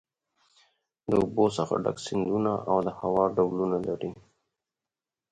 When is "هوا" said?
2.99-3.25